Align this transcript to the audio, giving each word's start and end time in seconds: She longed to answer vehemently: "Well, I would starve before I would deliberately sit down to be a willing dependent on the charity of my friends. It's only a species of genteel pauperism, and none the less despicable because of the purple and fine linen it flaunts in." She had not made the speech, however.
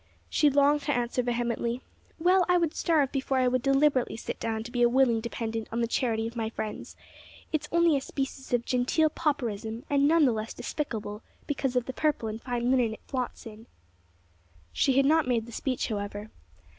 She 0.31 0.49
longed 0.49 0.81
to 0.81 0.91
answer 0.97 1.21
vehemently: 1.21 1.83
"Well, 2.17 2.43
I 2.49 2.57
would 2.57 2.73
starve 2.73 3.11
before 3.11 3.37
I 3.37 3.47
would 3.47 3.61
deliberately 3.61 4.17
sit 4.17 4.39
down 4.39 4.63
to 4.63 4.71
be 4.71 4.81
a 4.81 4.89
willing 4.89 5.21
dependent 5.21 5.67
on 5.71 5.79
the 5.81 5.87
charity 5.87 6.25
of 6.25 6.35
my 6.35 6.49
friends. 6.49 6.95
It's 7.53 7.69
only 7.71 7.95
a 7.95 8.01
species 8.01 8.51
of 8.51 8.65
genteel 8.65 9.11
pauperism, 9.11 9.85
and 9.91 10.07
none 10.07 10.25
the 10.25 10.31
less 10.31 10.55
despicable 10.55 11.21
because 11.45 11.75
of 11.75 11.85
the 11.85 11.93
purple 11.93 12.27
and 12.29 12.41
fine 12.41 12.71
linen 12.71 12.95
it 12.95 13.01
flaunts 13.05 13.45
in." 13.45 13.67
She 14.73 14.93
had 14.97 15.05
not 15.05 15.27
made 15.27 15.45
the 15.45 15.51
speech, 15.51 15.89
however. 15.89 16.31